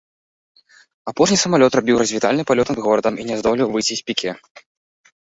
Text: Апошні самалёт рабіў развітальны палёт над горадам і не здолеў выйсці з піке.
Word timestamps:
Апошні 1.11 1.37
самалёт 1.43 1.71
рабіў 1.81 1.95
развітальны 2.05 2.41
палёт 2.51 2.67
над 2.75 2.79
горадам 2.89 3.13
і 3.23 3.31
не 3.31 3.35
здолеў 3.45 3.67
выйсці 3.79 3.95
з 4.05 4.09
піке. 4.09 4.31